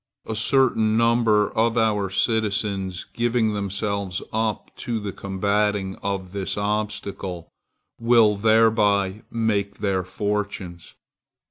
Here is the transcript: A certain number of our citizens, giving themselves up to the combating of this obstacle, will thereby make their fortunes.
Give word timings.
A 0.25 0.33
certain 0.33 0.97
number 0.97 1.51
of 1.55 1.77
our 1.77 2.09
citizens, 2.09 3.05
giving 3.13 3.53
themselves 3.53 4.23
up 4.33 4.75
to 4.77 4.99
the 4.99 5.11
combating 5.11 5.95
of 5.97 6.31
this 6.31 6.57
obstacle, 6.57 7.51
will 7.99 8.35
thereby 8.35 9.21
make 9.29 9.77
their 9.77 10.03
fortunes. 10.03 10.95